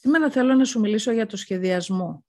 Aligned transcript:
Σήμερα 0.00 0.30
θέλω 0.30 0.54
να 0.54 0.64
σου 0.64 0.80
μιλήσω 0.80 1.12
για 1.12 1.26
το 1.26 1.36
σχεδιασμό. 1.36 2.24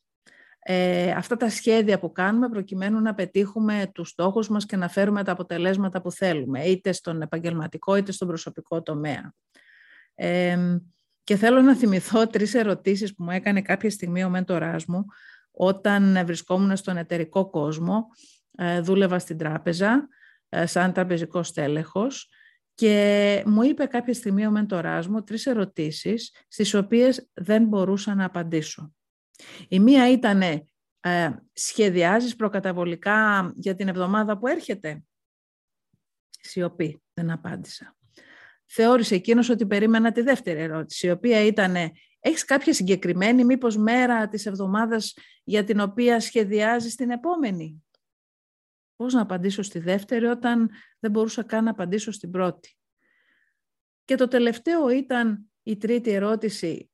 Ε, 0.59 1.11
αυτά 1.11 1.35
τα 1.37 1.49
σχέδια 1.49 1.99
που 1.99 2.11
κάνουμε 2.11 2.49
προκειμένου 2.49 3.01
να 3.01 3.13
πετύχουμε 3.13 3.91
τους 3.93 4.09
στόχους 4.09 4.49
μας 4.49 4.65
και 4.65 4.75
να 4.75 4.87
φέρουμε 4.87 5.23
τα 5.23 5.31
αποτελέσματα 5.31 6.01
που 6.01 6.11
θέλουμε, 6.11 6.63
είτε 6.63 6.91
στον 6.91 7.21
επαγγελματικό 7.21 7.95
είτε 7.95 8.11
στον 8.11 8.27
προσωπικό 8.27 8.81
τομέα. 8.81 9.33
Ε, 10.15 10.57
και 11.23 11.35
θέλω 11.35 11.61
να 11.61 11.75
θυμηθώ 11.75 12.27
τρεις 12.27 12.53
ερωτήσεις 12.53 13.15
που 13.15 13.23
μου 13.23 13.31
έκανε 13.31 13.61
κάποια 13.61 13.89
στιγμή 13.89 14.23
ο 14.23 14.29
μέντοράς 14.29 14.85
μου 14.85 15.05
όταν 15.51 16.25
βρισκόμουν 16.25 16.77
στον 16.77 16.97
εταιρικό 16.97 17.49
κόσμο, 17.49 18.07
ε, 18.57 18.79
δούλευα 18.81 19.19
στην 19.19 19.37
τράπεζα 19.37 20.07
ε, 20.49 20.65
σαν 20.65 20.93
τραπεζικός 20.93 21.47
στέλεχος 21.47 22.29
και 22.79 23.43
μου 23.45 23.61
είπε 23.63 23.85
κάποια 23.85 24.13
στιγμή 24.13 24.45
ο 24.47 24.51
μέντοράς 24.51 25.07
μου 25.07 25.23
τρεις 25.23 25.45
ερωτήσεις 25.45 26.35
στις 26.47 26.73
οποίες 26.73 27.29
δεν 27.33 27.65
μπορούσα 27.65 28.15
να 28.15 28.25
απαντήσω. 28.25 28.93
Η 29.67 29.79
μία 29.79 30.11
ήταν 30.11 30.41
ε, 30.41 30.63
σχεδιάζεις 31.53 32.35
προκαταβολικά 32.35 33.51
για 33.55 33.75
την 33.75 33.87
εβδομάδα 33.87 34.37
που 34.37 34.47
έρχεται; 34.47 35.03
Σιωπή, 36.41 37.01
δεν 37.13 37.31
απάντησα. 37.31 37.95
Θεώρησε 38.65 39.15
εκείνος 39.15 39.49
ότι 39.49 39.65
περίμενα 39.65 40.11
τη 40.11 40.21
δεύτερη 40.21 40.59
ερώτηση, 40.59 41.07
η 41.07 41.11
οποία 41.11 41.45
ήταν 41.45 41.75
έχεις 42.19 42.45
κάποια 42.45 42.73
συγκεκριμένη 42.73 43.45
μήπως 43.45 43.77
μέρα 43.77 44.27
της 44.27 44.45
εβδομάδας 44.45 45.13
για 45.43 45.63
την 45.63 45.79
οποία 45.79 46.19
σχεδιάζεις 46.19 46.95
την 46.95 47.09
επόμενη; 47.09 47.83
Πώς 48.99 49.13
να 49.13 49.21
απαντήσω 49.21 49.61
στη 49.61 49.79
δεύτερη 49.79 50.25
όταν 50.25 50.69
δεν 50.99 51.11
μπορούσα 51.11 51.43
καν 51.43 51.63
να 51.63 51.69
απαντήσω 51.71 52.11
στην 52.11 52.31
πρώτη. 52.31 52.77
Και 54.05 54.15
το 54.15 54.27
τελευταίο 54.27 54.89
ήταν 54.89 55.51
η 55.63 55.77
τρίτη 55.77 56.11
ερώτηση. 56.11 56.89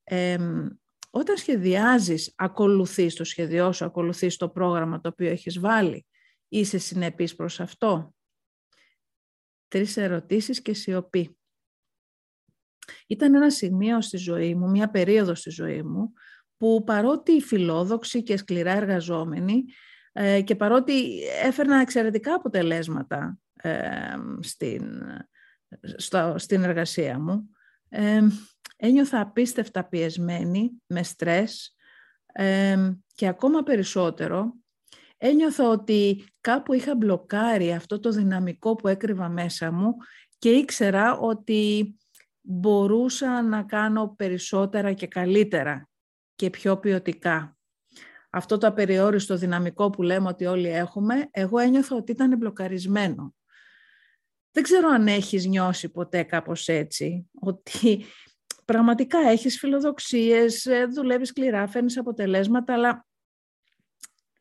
όταν 1.10 1.38
σχεδιάζεις, 1.38 2.34
ακολουθείς 2.36 3.16
το 3.16 3.24
σχεδιό 3.24 3.72
σου, 3.72 3.86
ακολουθείς 3.86 4.38
το 4.38 4.50
πρόγραμμα 4.50 5.00
το 5.00 5.10
οποίο 5.10 5.30
έχεις 5.30 5.60
βάλει. 5.60 6.06
Είσαι 6.48 6.78
συνεπής 6.78 7.36
προς 7.36 7.60
αυτό; 7.60 8.14
Τρεις 9.68 9.98
ερωτήσεις 9.98 10.62
και 10.62 10.74
σιωπή. 10.74 11.38
Ήταν 13.08 13.36
ένα 13.36 13.52
σημείο 13.52 14.02
στη 14.02 14.18
ζωή 14.18 14.56
μου, 14.56 14.70
μια 14.70 14.90
περίοδος 14.90 15.40
στη 15.40 15.50
ζωή 15.50 15.84
μου, 15.84 16.14
που 16.58 16.84
παρότι 16.86 17.42
φιλόδοξη 17.42 18.24
και 18.24 18.38
σκληρά 18.38 18.72
εργαζόμενη 18.72 19.64
ε, 20.18 20.42
και 20.42 20.56
παρότι 20.56 21.22
έφερνα 21.44 21.82
εξαιρετικά 21.82 22.34
αποτελέσματα 22.34 23.38
ε, 23.54 24.16
στην, 24.40 25.02
στην 26.36 26.64
εργασία 26.64 27.20
μου, 27.20 27.50
ε, 27.90 28.22
ένιωθα 28.76 29.20
απίστευτα 29.20 29.88
πιεσμένη, 29.88 30.72
με 30.88 31.04
στρες 31.04 31.76
και 33.16 33.28
ακόμα 33.28 33.64
περισσότερο 33.64 34.54
ένιωθα 35.18 35.70
ότι 35.70 36.26
κάπου 36.42 36.74
είχα 36.74 36.96
μπλοκάρει 36.96 37.74
αυτό 37.74 38.00
το 38.00 38.10
δυναμικό 38.10 38.76
που 38.76 38.88
έκρυβα 38.88 39.30
μέσα 39.30 39.72
μου 39.72 39.96
και 40.38 40.50
ήξερα 40.50 41.18
ότι 41.18 41.96
μπορούσα 42.42 43.42
να 43.42 43.64
κάνω 43.64 44.14
περισσότερα 44.18 44.94
και 44.94 45.08
καλύτερα 45.08 45.90
και 46.36 46.50
πιο 46.50 46.78
ποιοτικά. 46.78 47.58
Αυτό 48.36 48.58
το 48.58 48.68
απεριόριστο 48.68 49.38
δυναμικό 49.38 49.90
που 49.90 50.02
λέμε 50.02 50.28
ότι 50.28 50.46
όλοι 50.46 50.68
έχουμε, 50.68 51.28
εγώ 51.32 51.60
ένιωθα 51.60 51.96
ότι 51.96 52.12
ήταν 52.12 52.38
μπλοκαρισμένο. 52.38 53.36
Δεν 54.52 54.64
ξέρω 54.64 54.90
αν 54.90 55.08
έχεις 55.08 55.46
νιώσει 55.46 55.90
ποτέ 55.90 56.24
κάπως 56.24 56.68
έτσι, 56.68 57.30
ότι 57.40 58.06
πραγματικά 58.66 59.20
έχεις 59.20 59.60
φιλοδοξίες, 59.60 60.66
ε, 60.66 60.86
δουλεύεις 60.86 61.28
σκληρά, 61.28 61.68
φέρνεις 61.68 61.98
αποτελέσματα, 61.98 62.74
αλλά 62.74 63.06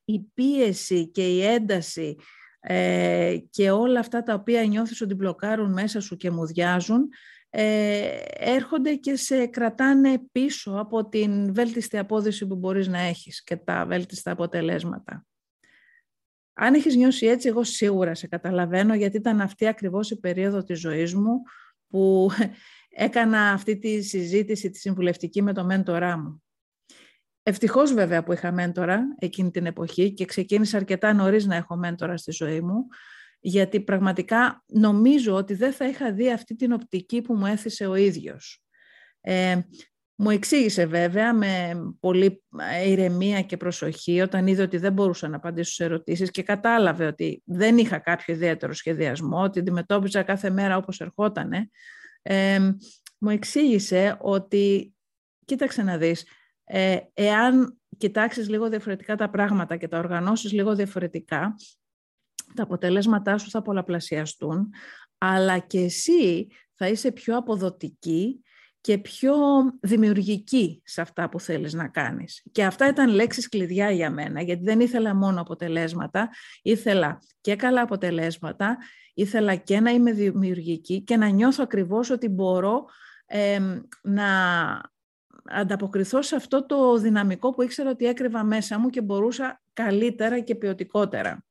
η 0.05 0.21
πίεση 0.21 1.11
και 1.11 1.29
η 1.29 1.45
ένταση 1.45 2.17
ε, 2.61 3.37
και 3.51 3.71
όλα 3.71 4.01
αυτά 4.01 4.23
τα 4.23 4.35
οποία 4.35 4.65
νιώθεις 4.65 5.01
ότι 5.01 5.15
μπλοκάρουν 5.15 5.73
μέσα 5.73 6.01
σου 6.01 6.17
και 6.17 6.31
μουδιάζουν, 6.31 7.09
ε, 7.57 8.19
έρχονται 8.39 8.95
και 8.95 9.17
σε 9.17 9.47
κρατάνε 9.47 10.19
πίσω 10.33 10.77
από 10.79 11.09
την 11.09 11.55
βέλτιστη 11.55 11.99
απόδοση 11.99 12.47
που 12.47 12.57
μπορείς 12.57 12.89
να 12.89 12.99
έχεις 12.99 13.45
και 13.45 13.57
τα 13.57 13.87
βέλτιστα 13.87 14.31
αποτελέσματα. 14.31 15.27
Αν 16.53 16.75
έχεις 16.75 16.97
νιώσει 16.97 17.27
έτσι, 17.27 17.49
εγώ 17.49 17.65
σίγουρα 17.65 18.15
σε 18.15 18.27
καταλαβαίνω, 18.27 18.95
γιατί 18.95 19.17
ήταν 19.17 19.41
αυτή 19.41 19.67
ακριβώς 19.67 20.11
η 20.11 20.21
περίοδο 20.21 20.63
της 20.63 20.81
ζωής 20.81 21.15
μου 21.15 21.43
που 21.89 22.31
έκανα 23.07 23.51
αυτή 23.51 23.79
τη 23.79 24.03
συζήτηση, 24.03 24.71
τη 24.71 24.79
συμβουλευτική 24.79 25.43
με 25.43 25.53
το 25.53 25.65
μέντορά 25.65 26.19
μου. 26.19 26.43
Ευτυχώς 27.43 27.93
βέβαια 27.93 28.23
που 28.25 28.33
είχα 28.33 28.53
μέντορα 28.53 29.03
εκείνη 29.19 29.51
την 29.51 29.67
εποχή 29.67 30.13
και 30.13 30.25
ξεκίνησα 30.25 30.77
αρκετά 30.77 31.13
νωρίς 31.13 31.47
να 31.47 31.55
έχω 31.55 31.77
μέντορα 31.77 32.17
στη 32.17 32.33
ζωή 32.33 32.61
μου, 32.61 32.87
γιατί 33.47 33.81
πραγματικά 33.81 34.65
νομίζω 34.67 35.35
ότι 35.35 35.55
δεν 35.55 35.73
θα 35.73 35.89
είχα 35.89 36.13
δει 36.13 36.33
αυτή 36.33 36.55
την 36.55 36.73
οπτική 36.73 37.23
που 37.23 37.35
μου 37.35 37.47
έθεσε 37.47 37.87
ο 37.87 37.95
ίδιος. 37.95 38.65
Ε, 39.21 39.61
μου 40.15 40.31
εξήγησε 40.31 40.87
βέβαια 40.87 41.35
με 41.35 41.75
πολύ 42.01 42.43
ηρεμία 42.87 43.43
και 43.43 43.57
προσοχή 43.57 44.21
όταν 44.21 44.47
είδε 44.47 44.63
ότι 44.63 44.77
δεν 44.77 44.93
μπορούσα 44.93 45.29
να 45.29 45.37
απαντήσω 45.37 45.73
σε 45.73 45.85
ερωτήσεις 45.85 46.31
και 46.31 46.43
κατάλαβε 46.43 47.07
ότι 47.07 47.43
δεν 47.45 47.79
είχα 47.79 47.99
κάποιο 47.99 48.35
ιδιαίτερο 48.35 48.73
σχεδιασμό, 48.73 49.43
ότι 49.43 49.59
αντιμετώπιζα 49.59 50.23
κάθε 50.23 50.51
μέρα 50.51 50.77
όπως 50.77 51.01
ερχότανε. 51.01 51.71
Ε, 52.23 52.59
μου 53.19 53.31
εξήγησε 53.31 54.17
ότι, 54.21 54.95
κοίταξε 55.45 55.83
να 55.83 55.97
δεις, 55.97 56.27
ε, 56.65 56.99
εάν 57.15 57.79
κοιτάξεις 57.97 58.49
λίγο 58.49 58.69
διαφορετικά 58.69 59.17
τα 59.17 59.31
πράγματα 59.31 59.77
και 59.77 59.89
τα 59.89 59.99
οργανώσεις 59.99 60.53
λίγο 60.53 60.75
διαφορετικά, 60.75 61.55
τα 62.55 62.63
αποτελέσματά 62.63 63.39
σου 63.39 63.51
θα 63.51 63.63
πολλαπλασιαστούν, 63.63 64.71
αλλά 65.19 65.59
και 65.59 65.79
εσύ 65.79 66.47
θα 66.75 66.89
είσαι 66.89 67.13
πιο 67.13 67.37
αποδοτική 67.37 68.43
και 68.81 68.99
πιο 68.99 69.35
δημιουργική 69.81 70.83
σε 70.85 71.01
αυτά 71.01 71.29
που 71.29 71.41
θέλεις 71.41 71.73
να 71.73 71.89
κάνεις. 71.89 72.43
Και 72.53 72.65
αυτά 72.65 72.89
ήταν 72.89 73.11
λέξεις 73.11 73.49
κλειδιά 73.49 73.91
για 73.91 74.11
μένα, 74.11 74.43
γιατί 74.43 74.65
δεν 74.65 74.81
ήθελα 74.81 75.15
μόνο 75.15 75.41
αποτελέσματα, 75.41 76.29
ήθελα 76.63 77.19
και 77.41 77.57
καλά 77.57 77.81
αποτελέσματα, 77.81 78.79
ήθελα 79.15 79.55
και 79.55 79.81
να 79.81 79.91
είμαι 79.91 80.13
δημιουργική 80.13 81.03
και 81.03 81.17
να 81.17 81.29
νιώθω 81.29 81.63
ακριβώς 81.63 82.11
ότι 82.11 82.29
μπορώ 82.29 82.85
να 84.03 84.29
ανταποκριθώ 85.45 86.23
σε 86.23 86.37
αυτό 86.37 86.67
το 86.67 86.97
δυναμικό 86.97 87.51
που 87.51 87.63
ήξερα 87.63 87.91
ότι 87.91 88.05
έκρυβα 88.05 88.45
μέσα 88.45 88.79
μου 88.79 88.89
και 88.89 89.01
μπορούσα 89.03 89.63
καλύτερα 89.73 90.41
και 90.41 90.55
ποιοτικότερα. 90.55 91.45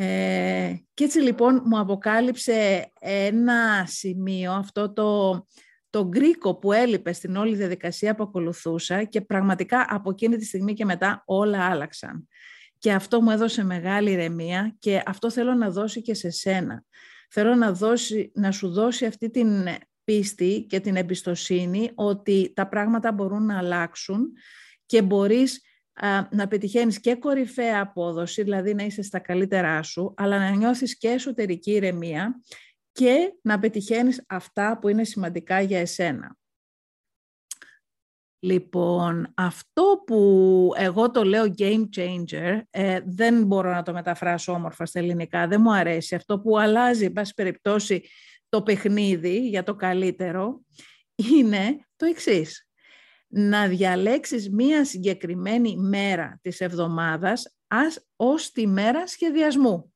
Ε, 0.00 0.74
και 0.94 1.04
έτσι 1.04 1.18
λοιπόν 1.18 1.62
μου 1.64 1.78
αποκάλυψε 1.78 2.90
ένα 3.00 3.86
σημείο, 3.86 4.52
αυτό 4.52 4.92
το, 4.92 5.32
το 5.90 6.08
γκρίκο 6.08 6.58
που 6.58 6.72
έλειπε 6.72 7.12
στην 7.12 7.36
όλη 7.36 7.56
διαδικασία 7.56 8.14
που 8.14 8.22
ακολουθούσα 8.22 9.04
και 9.04 9.20
πραγματικά 9.20 9.86
από 9.88 10.10
εκείνη 10.10 10.36
τη 10.36 10.44
στιγμή 10.44 10.74
και 10.74 10.84
μετά 10.84 11.22
όλα 11.26 11.64
άλλαξαν. 11.64 12.28
Και 12.78 12.92
αυτό 12.92 13.20
μου 13.20 13.30
έδωσε 13.30 13.64
μεγάλη 13.64 14.10
ηρεμία 14.10 14.76
και 14.78 15.02
αυτό 15.06 15.30
θέλω 15.30 15.54
να 15.54 15.70
δώσει 15.70 16.02
και 16.02 16.14
σε 16.14 16.30
σένα. 16.30 16.84
Θέλω 17.30 17.54
να, 17.54 17.72
δώσει, 17.72 18.30
να 18.34 18.50
σου 18.50 18.68
δώσει 18.68 19.06
αυτή 19.06 19.30
την 19.30 19.68
πίστη 20.04 20.66
και 20.68 20.80
την 20.80 20.96
εμπιστοσύνη 20.96 21.90
ότι 21.94 22.52
τα 22.54 22.68
πράγματα 22.68 23.12
μπορούν 23.12 23.46
να 23.46 23.58
αλλάξουν 23.58 24.32
και 24.86 25.02
μπορείς 25.02 25.62
να 26.30 26.48
πετυχαίνεις 26.48 27.00
και 27.00 27.14
κορυφαία 27.14 27.80
απόδοση, 27.80 28.42
δηλαδή 28.42 28.74
να 28.74 28.82
είσαι 28.82 29.02
στα 29.02 29.18
καλύτερά 29.18 29.82
σου, 29.82 30.14
αλλά 30.16 30.38
να 30.38 30.50
νιώθεις 30.50 30.98
και 30.98 31.08
εσωτερική 31.08 31.70
ηρεμία 31.70 32.40
και 32.92 33.34
να 33.42 33.58
πετυχαίνεις 33.58 34.24
αυτά 34.28 34.78
που 34.78 34.88
είναι 34.88 35.04
σημαντικά 35.04 35.60
για 35.60 35.80
εσένα. 35.80 36.36
Λοιπόν, 38.40 39.32
αυτό 39.36 40.02
που 40.06 40.72
εγώ 40.76 41.10
το 41.10 41.24
λέω 41.24 41.54
game 41.58 41.84
changer, 41.96 42.60
ε, 42.70 43.00
δεν 43.04 43.44
μπορώ 43.44 43.72
να 43.72 43.82
το 43.82 43.92
μεταφράσω 43.92 44.52
όμορφα 44.52 44.86
στα 44.86 44.98
ελληνικά, 44.98 45.46
δεν 45.46 45.60
μου 45.60 45.74
αρέσει. 45.74 46.14
Αυτό 46.14 46.40
που 46.40 46.58
αλλάζει, 46.58 47.04
εν 47.04 47.12
πάση 47.12 47.34
περιπτώσει, 47.34 48.02
το 48.48 48.62
παιχνίδι 48.62 49.48
για 49.48 49.62
το 49.62 49.74
καλύτερο, 49.74 50.60
είναι 51.14 51.86
το 51.96 52.06
εξής 52.06 52.67
να 53.28 53.68
διαλέξεις 53.68 54.50
μία 54.50 54.84
συγκεκριμένη 54.84 55.76
μέρα 55.76 56.38
της 56.42 56.60
εβδομάδας 56.60 57.56
ας, 57.66 58.06
ως 58.16 58.50
τη 58.50 58.66
μέρα 58.66 59.06
σχεδιασμού. 59.06 59.94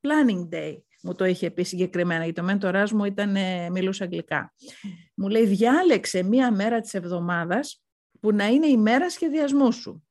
Planning 0.00 0.54
day, 0.54 0.76
μου 1.02 1.14
το 1.14 1.24
είχε 1.24 1.50
πει 1.50 1.62
συγκεκριμένα, 1.62 2.24
γιατί 2.24 2.40
το 2.40 2.46
μέντοράς 2.46 2.92
μου 2.92 3.04
ήταν, 3.04 3.36
ε, 3.36 3.70
μιλούσε 3.70 4.04
αγγλικά. 4.04 4.54
Μου 5.14 5.28
λέει, 5.28 5.46
διάλεξε 5.46 6.22
μία 6.22 6.52
μέρα 6.52 6.80
της 6.80 6.94
εβδομάδας 6.94 7.82
που 8.20 8.32
να 8.32 8.46
είναι 8.46 8.66
η 8.66 8.76
μέρα 8.76 9.10
σχεδιασμού 9.10 9.72
σου. 9.72 10.06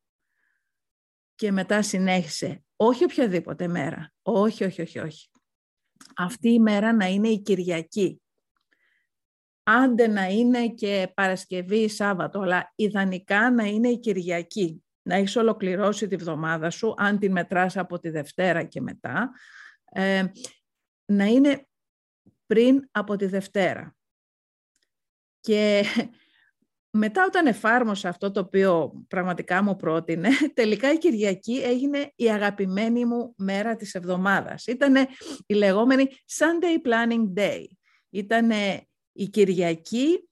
Και 1.36 1.52
μετά 1.52 1.82
συνέχισε, 1.82 2.64
όχι 2.76 3.04
οποιαδήποτε 3.04 3.68
μέρα, 3.68 4.14
όχι, 4.22 4.64
όχι, 4.64 4.82
όχι, 4.82 5.00
όχι. 5.00 5.30
Αυτή 6.16 6.50
η 6.50 6.60
μέρα 6.60 6.94
να 6.94 7.06
είναι 7.06 7.28
η 7.28 7.42
Κυριακή. 7.42 8.23
Άντε 9.64 10.08
να 10.08 10.26
είναι 10.26 10.68
και 10.68 11.12
Παρασκευή 11.14 11.78
ή 11.78 11.90
Σάββατο, 11.90 12.40
αλλά 12.40 12.72
ιδανικά 12.76 13.52
να 13.52 13.64
είναι 13.64 13.90
η 13.90 14.00
Κυριακή. 14.00 14.84
Να 15.02 15.16
έχεις 15.16 15.36
ολοκληρώσει 15.36 16.08
τη 16.08 16.16
βδομάδα 16.16 16.70
σου, 16.70 16.94
αν 16.98 17.20
την 17.20 17.32
μετράς 17.32 17.78
από 17.78 18.00
τη 18.00 18.10
Δευτέρα 18.10 18.64
και 18.64 18.82
μετά, 18.82 19.32
ε, 19.92 20.26
να 21.06 21.26
είναι 21.26 21.68
πριν 22.46 22.88
από 22.92 23.16
τη 23.16 23.26
Δευτέρα. 23.26 23.96
Και 25.40 25.84
μετά 27.02 27.26
όταν 27.26 27.46
εφάρμοσα 27.46 28.10
αυτό 28.10 28.32
το 28.32 28.40
οποίο 28.40 29.04
πραγματικά 29.08 29.64
μου 29.64 29.76
πρότεινε, 29.76 30.30
τελικά 30.54 30.92
η 30.92 30.98
Κυριακή 30.98 31.56
έγινε 31.56 32.12
η 32.16 32.32
αγαπημένη 32.32 33.06
μου 33.06 33.34
μέρα 33.38 33.76
της 33.76 33.94
εβδομάδας. 33.94 34.66
Ήτανε 34.66 35.08
η 35.46 35.54
λεγόμενη 35.54 36.08
Sunday 36.38 36.88
Planning 36.88 37.40
Day. 37.40 37.66
Ήτανε 38.10 38.88
η 39.14 39.28
Κυριακή 39.28 40.30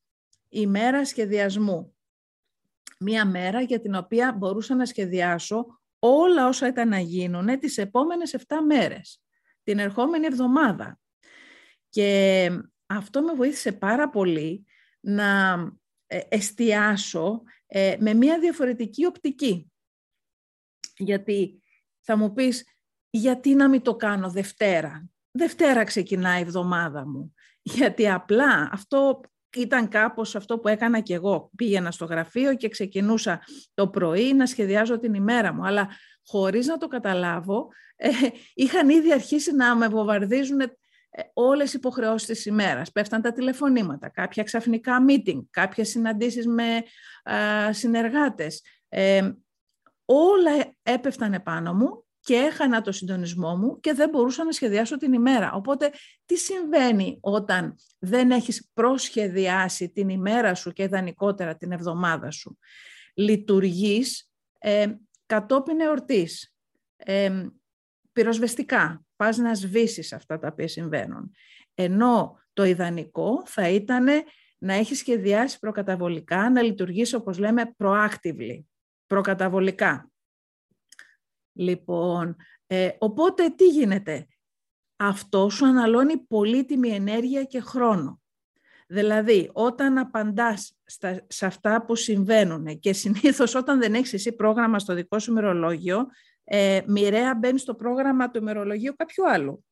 η 0.49 0.67
μέρα 0.67 1.05
σχεδιασμού. 1.05 1.95
Μία 2.99 3.25
μέρα 3.25 3.61
για 3.61 3.81
την 3.81 3.95
οποία 3.95 4.33
μπορούσα 4.33 4.75
να 4.75 4.85
σχεδιάσω 4.85 5.81
όλα 5.99 6.47
όσα 6.47 6.67
ήταν 6.67 6.87
να 6.87 6.99
γίνουν 6.99 7.59
τις 7.59 7.77
επόμενες 7.77 8.35
7 8.37 8.41
μέρες, 8.65 9.21
την 9.63 9.79
ερχόμενη 9.79 10.25
εβδομάδα. 10.25 10.99
Και 11.89 12.49
αυτό 12.85 13.21
με 13.21 13.33
βοήθησε 13.33 13.71
πάρα 13.71 14.09
πολύ 14.09 14.65
να 14.99 15.51
ε, 16.07 16.19
εστιάσω 16.29 17.41
ε, 17.65 17.95
με 17.99 18.13
μία 18.13 18.39
διαφορετική 18.39 19.05
οπτική. 19.05 19.71
Γιατί 20.97 21.63
θα 21.99 22.17
μου 22.17 22.33
πεις, 22.33 22.65
γιατί 23.09 23.53
να 23.55 23.69
μην 23.69 23.81
το 23.81 23.95
κάνω 23.95 24.29
Δευτέρα; 24.29 25.09
Δευτέρα 25.31 25.83
ξεκινάει 25.83 26.39
η 26.39 26.43
εβδομάδα 26.43 27.07
μου. 27.07 27.33
Γιατί 27.61 28.09
απλά 28.09 28.69
αυτό 28.71 29.21
ήταν 29.57 29.87
κάπως 29.87 30.35
αυτό 30.35 30.59
που 30.59 30.67
έκανα 30.67 30.99
και 30.99 31.13
εγώ. 31.13 31.49
Πήγαινα 31.55 31.91
στο 31.91 32.05
γραφείο 32.05 32.55
και 32.55 32.69
ξεκινούσα 32.69 33.41
το 33.73 33.87
πρωί 33.87 34.33
να 34.33 34.45
σχεδιάζω 34.45 34.99
την 34.99 35.13
ημέρα 35.13 35.53
μου. 35.53 35.65
Αλλά 35.65 35.89
χωρίς 36.25 36.67
να 36.67 36.77
το 36.77 36.87
καταλάβω, 36.87 37.67
ε, 37.95 38.09
είχαν 38.53 38.89
ήδη 38.89 39.13
αρχίσει 39.13 39.55
να 39.55 39.75
με 39.75 39.87
βομβαρδίζουν 39.87 40.59
ε, 40.59 40.69
όλες 41.33 41.73
οι 41.73 41.77
υποχρεώσεις 41.77 42.27
της 42.27 42.45
ημέρας. 42.45 42.91
Πέφταν 42.91 43.21
τα 43.21 43.31
τηλεφωνήματα, 43.31 44.09
κάποια 44.09 44.43
ξαφνικά 44.43 45.05
meeting, 45.07 45.39
κάποιες 45.49 45.89
συναντήσεις 45.89 46.47
με 46.47 46.83
συνεργάτες. 47.71 48.63
Ε, 48.89 49.31
όλα 50.05 50.51
έπεφταν 50.83 51.33
επάνω 51.33 51.73
μου 51.73 52.05
και 52.23 52.35
έχανα 52.35 52.81
το 52.81 52.91
συντονισμό 52.91 53.55
μου 53.55 53.79
και 53.79 53.93
δεν 53.93 54.09
μπορούσα 54.09 54.43
να 54.43 54.51
σχεδιάσω 54.51 54.97
την 54.97 55.13
ημέρα. 55.13 55.51
Οπότε, 55.53 55.91
τι 56.25 56.37
συμβαίνει 56.37 57.17
όταν 57.21 57.75
δεν 57.99 58.31
έχεις 58.31 58.69
προσχεδιάσει 58.73 59.89
την 59.89 60.09
ημέρα 60.09 60.55
σου 60.55 60.71
και 60.71 60.83
ιδανικότερα 60.83 61.55
την 61.55 61.71
εβδομάδα 61.71 62.31
σου; 62.31 62.57
Λειτουργείς 63.13 64.31
ε, 64.59 64.87
κατόπιν 65.25 65.79
εορτής, 65.79 66.55
ε, 66.95 67.45
πυροσβεστικά, 68.11 69.05
πας 69.15 69.37
να 69.37 69.53
σβήσεις 69.53 70.13
αυτά 70.13 70.39
τα 70.39 70.47
οποία 70.51 70.67
συμβαίνουν. 70.67 71.31
Ενώ 71.73 72.39
το 72.53 72.63
ιδανικό 72.63 73.43
θα 73.45 73.69
ήταν 73.69 74.07
να 74.57 74.73
έχεις 74.73 74.97
σχεδιάσει 74.97 75.59
προκαταβολικά, 75.59 76.49
να 76.49 76.61
λειτουργήσει 76.61 77.15
όπως 77.15 77.37
λέμε 77.37 77.75
proactively, 77.77 78.63
προκαταβολικά. 79.07 80.10
Λοιπόν, 81.53 82.35
ε, 82.67 82.89
οπότε 82.97 83.49
τι 83.49 83.67
γίνεται; 83.67 84.27
Αυτό 84.95 85.49
σου 85.49 85.65
αναλώνει 85.65 86.17
πολύτιμη 86.17 86.89
ενέργεια 86.89 87.43
και 87.43 87.59
χρόνο. 87.59 88.21
Δηλαδή, 88.87 89.49
όταν 89.53 89.97
απαντάς 89.97 90.77
στα, 90.85 91.25
σε 91.27 91.45
αυτά 91.45 91.85
που 91.85 91.95
συμβαίνουν 91.95 92.79
και 92.79 92.93
συνήθως 92.93 93.55
όταν 93.55 93.79
δεν 93.79 93.93
έχεις 93.93 94.13
εσύ 94.13 94.31
πρόγραμμα 94.31 94.79
στο 94.79 94.93
δικό 94.93 95.19
σου 95.19 95.33
μυρολόγιο, 95.33 96.05
ε, 96.43 96.81
μοιραία 96.87 97.35
μπαίνει 97.35 97.59
στο 97.59 97.75
πρόγραμμα 97.75 98.31
του 98.31 98.37
ημερολογίου 98.39 98.95
κάποιου 98.95 99.29
άλλου. 99.29 99.65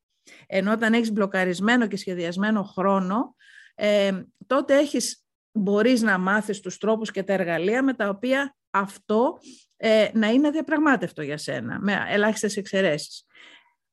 Ενώ 0.46 0.72
όταν 0.72 0.92
έχεις 0.92 1.12
μπλοκαρισμένο 1.12 1.86
και 1.86 1.96
σχεδιασμένο 1.96 2.62
χρόνο, 2.62 3.34
ε, 3.74 4.22
τότε 4.46 4.78
έχεις, 4.78 5.24
μπορείς 5.52 6.02
να 6.02 6.18
μάθεις 6.18 6.60
τους 6.60 6.78
τρόπους 6.78 7.10
και 7.10 7.22
τα 7.22 7.32
εργαλεία 7.32 7.82
με 7.82 7.94
τα 7.94 8.08
οποία 8.08 8.56
αυτό 8.70 9.38
ε, 9.76 10.08
να 10.12 10.28
είναι 10.28 10.50
διαπραγμάτευτο 10.50 11.22
για 11.22 11.36
σένα, 11.36 11.80
με 11.80 12.04
ελάχιστες 12.08 12.56
εξαιρέσεις. 12.56 13.26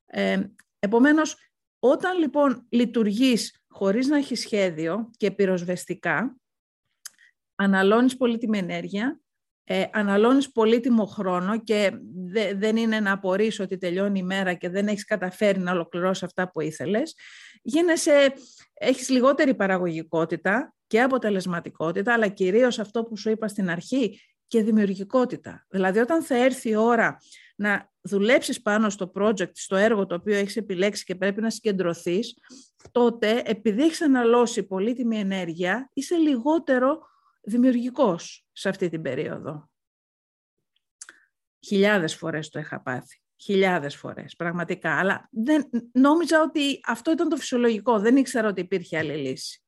Ε, 0.06 0.42
επομένως, 0.78 1.36
όταν 1.78 2.18
λοιπόν 2.18 2.66
λειτουργείς 2.68 3.64
χωρίς 3.68 4.06
να 4.06 4.16
έχεις 4.16 4.40
σχέδιο 4.40 5.10
και 5.16 5.30
πυροσβεστικά, 5.30 6.36
αναλώνεις 7.54 8.16
πολύτιμη 8.16 8.58
ενέργεια, 8.58 9.20
ε, 9.64 9.84
αναλώνεις 9.92 10.52
πολύτιμο 10.52 11.04
χρόνο 11.04 11.60
και 11.60 11.92
δεν 12.54 12.76
είναι 12.76 13.00
να 13.00 13.12
απορρίσω 13.12 13.64
ότι 13.64 13.78
τελειώνει 13.78 14.18
η 14.18 14.22
μέρα 14.22 14.54
και 14.54 14.68
δεν 14.68 14.86
έχεις 14.86 15.04
καταφέρει 15.04 15.58
να 15.58 15.72
ολοκληρώσεις 15.72 16.22
αυτά 16.22 16.50
που 16.50 16.60
ήθελες. 16.60 17.16
Γίνεσαι, 17.62 18.32
έχεις 18.74 19.08
λιγότερη 19.08 19.54
παραγωγικότητα 19.54 20.74
και 20.86 21.00
αποτελεσματικότητα, 21.00 22.12
αλλά 22.12 22.28
κυρίως 22.28 22.78
αυτό 22.78 23.04
που 23.04 23.16
σου 23.16 23.30
είπα 23.30 23.48
στην 23.48 23.70
αρχή 23.70 24.20
και 24.48 24.62
δημιουργικότητα. 24.62 25.66
Δηλαδή 25.68 25.98
όταν 25.98 26.22
θα 26.22 26.36
έρθει 26.36 26.68
η 26.68 26.76
ώρα 26.76 27.16
να 27.56 27.92
δουλέψεις 28.00 28.62
πάνω 28.62 28.90
στο 28.90 29.12
project, 29.14 29.50
στο 29.52 29.76
έργο 29.76 30.06
το 30.06 30.14
οποίο 30.14 30.34
έχεις 30.34 30.56
επιλέξει 30.56 31.04
και 31.04 31.14
πρέπει 31.14 31.40
να 31.40 31.50
συγκεντρωθείς, 31.50 32.34
τότε 32.90 33.42
επειδή 33.44 33.82
έχεις 33.82 34.00
αναλώσει 34.00 34.62
πολύτιμη 34.62 35.18
ενέργεια, 35.18 35.90
είσαι 35.92 36.16
λιγότερο 36.16 36.98
δημιουργικός 37.42 38.46
σε 38.52 38.68
αυτή 38.68 38.88
την 38.88 39.02
περίοδο. 39.02 39.70
Χιλιάδες 41.66 42.14
φορές 42.14 42.48
το 42.48 42.58
είχα 42.58 42.82
πάθει. 42.82 43.22
Χιλιάδες 43.40 43.96
φορές, 43.96 44.36
πραγματικά. 44.36 44.98
Αλλά 44.98 45.28
δεν, 45.30 45.68
νόμιζα 45.92 46.42
ότι 46.42 46.80
αυτό 46.86 47.10
ήταν 47.10 47.28
το 47.28 47.36
φυσιολογικό. 47.36 47.98
Δεν 47.98 48.16
ήξερα 48.16 48.48
ότι 48.48 48.60
υπήρχε 48.60 48.98
άλλη 48.98 49.16
λύση. 49.16 49.62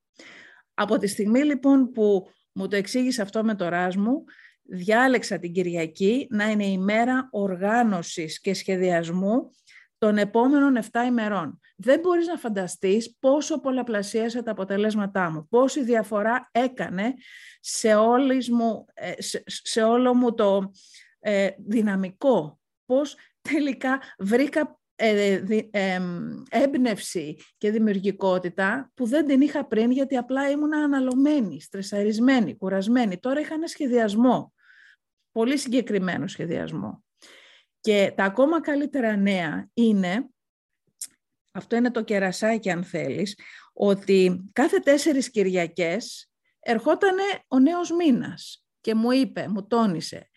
Από 0.75 0.99
τη 0.99 1.07
στιγμή 1.07 1.43
λοιπόν 1.43 1.91
που 1.91 2.31
μου 2.53 2.69
το 2.69 2.77
εξήγησε 2.77 3.23
αυτό 3.23 3.45
με 3.45 3.55
το 3.55 3.69
ράς 3.69 3.97
μου, 3.97 4.25
διάλεξα 4.71 5.39
την 5.39 5.53
Κυριακή 5.53 6.27
να 6.31 6.51
είναι 6.51 6.67
η 6.67 6.79
μέρα 6.79 7.29
οργάνωσης 7.31 8.41
και 8.41 8.55
σχεδιασμού 8.55 9.51
των 9.99 10.19
επόμενων 10.19 10.79
7 10.93 11.07
ημερών. 11.07 11.61
Δεν 11.77 12.01
μπορείς 12.01 12.27
να 12.27 12.37
φανταστείς 12.37 13.17
πόσο 13.19 13.61
πολλαπλασίασε 13.61 14.43
τα 14.43 14.51
αποτελέσματά 14.51 15.31
μου, 15.31 15.49
πόση 15.49 15.85
διαφορά 15.85 16.49
έκανε 16.53 17.15
σε, 17.61 17.95
μου, 18.51 18.85
ε, 18.95 19.13
σε, 19.45 19.83
όλο 19.83 20.15
μου 20.15 20.35
το 20.35 20.73
ε, 21.19 21.49
δυναμικό, 21.67 22.61
πώς 22.87 23.17
τελικά 23.41 24.01
βρήκα 24.19 24.81
ε, 24.95 25.41
έμπνευση 26.51 27.37
και 27.59 27.71
δημιουργικότητα 27.71 28.91
που 28.95 29.07
δεν 29.07 29.27
την 29.27 29.41
είχα 29.41 29.67
πριν 29.67 29.91
γιατί 29.91 30.17
απλά 30.17 30.51
ήμουν 30.51 30.75
αναλωμένη, 30.75 31.61
στρεσαρισμένη, 31.61 32.57
κουρασμένη. 32.57 33.19
Τώρα 33.19 33.41
είχα 33.41 33.55
ένα 33.55 33.67
σχεδιασμό, 33.67 34.53
πολύ 35.33 35.59
συγκεκριμένο 35.59 36.27
σχεδιασμό. 36.27 37.05
Και 37.81 38.13
τα 38.17 38.25
ακόμα 38.25 38.61
καλύτερα 38.61 39.17
νέα 39.17 39.69
είναι, 39.75 40.29
αυτό 41.51 41.77
είναι 41.77 41.91
το 41.91 42.03
κερασάκι 42.03 42.71
αν 42.71 42.85
θέλεις, 42.85 43.39
ότι 43.73 44.51
κάθε 44.53 44.79
τέσσερις 44.79 45.31
Κυριακές 45.31 46.31
ερχόταν 46.61 47.17
ο 47.49 47.59
νέος 47.59 47.91
μήνας 47.91 48.65
και 48.81 48.95
μου 48.95 49.11
είπε, 49.11 49.49
μου 49.49 49.67
τόνισε, 49.67 50.31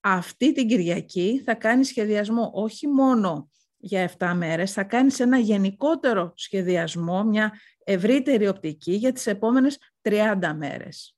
αυτή 0.00 0.52
την 0.52 0.68
Κυριακή 0.68 1.42
θα 1.44 1.54
κάνεις 1.54 1.88
σχεδιασμό 1.88 2.50
όχι 2.54 2.88
μόνο 2.88 3.50
για 3.76 4.02
7 4.18 4.32
μέρες, 4.34 4.72
θα 4.72 4.84
κάνεις 4.84 5.20
ένα 5.20 5.38
γενικότερο 5.38 6.32
σχεδιασμό, 6.36 7.24
μια 7.24 7.60
ευρύτερη 7.84 8.48
οπτική 8.48 8.92
για 8.92 9.12
τις 9.12 9.26
επόμενες 9.26 9.78
30 10.02 10.54
μέρες. 10.56 11.16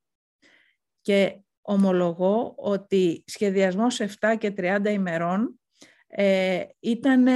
Και 1.00 1.40
ομολογώ 1.62 2.54
ότι 2.56 3.24
σχεδιασμός 3.26 4.00
7 4.00 4.34
και 4.38 4.54
30 4.56 4.86
ημερών 4.90 5.60
ε, 6.06 6.62
ήταν 6.80 7.26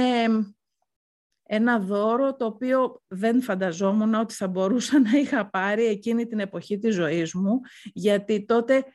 ένα 1.47 1.79
δώρο 1.79 2.35
το 2.35 2.45
οποίο 2.45 3.01
δεν 3.07 3.41
φανταζόμουν 3.41 4.13
ότι 4.13 4.33
θα 4.33 4.47
μπορούσα 4.47 4.99
να 4.99 5.11
είχα 5.11 5.49
πάρει 5.49 5.85
εκείνη 5.85 6.27
την 6.27 6.39
εποχή 6.39 6.77
της 6.77 6.95
ζωής 6.95 7.33
μου, 7.33 7.59
γιατί 7.93 8.45
τότε 8.45 8.85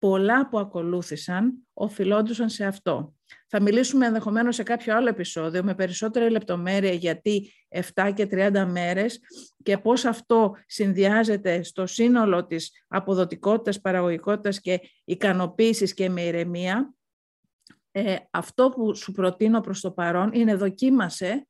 πολλά 0.00 0.48
που 0.48 0.58
ακολούθησαν 0.58 1.68
οφειλόντουσαν 1.72 2.48
σε 2.48 2.64
αυτό. 2.64 3.14
Θα 3.46 3.62
μιλήσουμε 3.62 4.06
ενδεχομένως 4.06 4.54
σε 4.54 4.62
κάποιο 4.62 4.96
άλλο 4.96 5.08
επεισόδιο 5.08 5.64
με 5.64 5.74
περισσότερη 5.74 6.30
λεπτομέρεια 6.30 6.92
γιατί 6.92 7.52
7 7.94 8.12
και 8.14 8.28
30 8.30 8.64
μέρες 8.68 9.20
και 9.62 9.78
πώς 9.78 10.04
αυτό 10.04 10.56
συνδυάζεται 10.66 11.62
στο 11.62 11.86
σύνολο 11.86 12.46
της 12.46 12.84
αποδοτικότητας, 12.88 13.80
παραγωγικότητας 13.80 14.60
και 14.60 14.80
ικανοποίησης 15.04 15.94
και 15.94 16.08
με 16.08 16.22
ηρεμία. 16.22 16.94
Ε, 17.90 18.16
αυτό 18.30 18.68
που 18.68 18.96
σου 18.96 19.12
προτείνω 19.12 19.60
προς 19.60 19.80
το 19.80 19.90
παρόν 19.90 20.30
είναι 20.32 20.54
δοκίμασε 20.54 21.46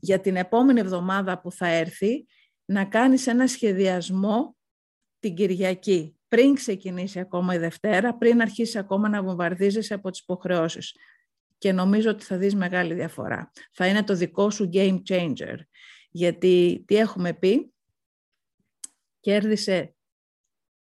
για 0.00 0.20
την 0.20 0.36
επόμενη 0.36 0.80
εβδομάδα 0.80 1.40
που 1.40 1.52
θα 1.52 1.66
έρθει 1.66 2.26
να 2.64 2.84
κάνεις 2.84 3.26
ένα 3.26 3.46
σχεδιασμό 3.46 4.56
την 5.18 5.34
Κυριακή, 5.34 6.17
πριν 6.28 6.54
ξεκινήσει 6.54 7.20
ακόμα 7.20 7.54
η 7.54 7.58
Δευτέρα, 7.58 8.14
πριν 8.14 8.40
αρχίσει 8.40 8.78
ακόμα 8.78 9.08
να 9.08 9.22
βομβαρδίζεσαι 9.22 9.94
από 9.94 10.10
τις 10.10 10.20
υποχρεώσεις. 10.20 10.96
Και 11.58 11.72
νομίζω 11.72 12.10
ότι 12.10 12.24
θα 12.24 12.36
δεις 12.36 12.54
μεγάλη 12.54 12.94
διαφορά. 12.94 13.52
Θα 13.72 13.86
είναι 13.86 14.04
το 14.04 14.14
δικό 14.14 14.50
σου 14.50 14.70
game 14.72 14.98
changer. 15.08 15.56
Γιατί 16.10 16.84
τι 16.86 16.96
έχουμε 16.96 17.32
πει, 17.34 17.72
κέρδισε 19.20 19.94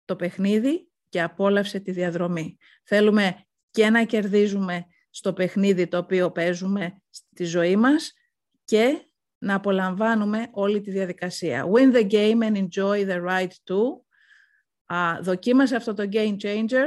το 0.05 0.15
παιχνίδι 0.15 0.87
και 1.09 1.21
απόλαυσε 1.21 1.79
τη 1.79 1.91
διαδρομή. 1.91 2.57
Θέλουμε 2.83 3.45
και 3.71 3.89
να 3.89 4.03
κερδίζουμε 4.03 4.85
στο 5.09 5.33
παιχνίδι 5.33 5.87
το 5.87 5.97
οποίο 5.97 6.31
παίζουμε 6.31 7.01
στη 7.09 7.43
ζωή 7.43 7.75
μας 7.75 8.13
και 8.63 9.07
να 9.37 9.55
απολαμβάνουμε 9.55 10.47
όλη 10.51 10.81
τη 10.81 10.91
διαδικασία. 10.91 11.65
Win 11.73 11.95
the 11.95 12.09
game 12.09 12.41
and 12.41 12.55
enjoy 12.55 13.07
the 13.07 13.21
ride 13.29 13.47
too. 13.47 14.03
Α, 14.85 15.19
δοκίμασε 15.21 15.75
αυτό 15.75 15.93
το 15.93 16.09
game 16.11 16.37
changer 16.41 16.85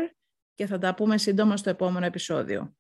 και 0.55 0.67
θα 0.67 0.79
τα 0.79 0.95
πούμε 0.95 1.19
σύντομα 1.19 1.57
στο 1.57 1.71
επόμενο 1.71 2.07
επεισόδιο. 2.07 2.76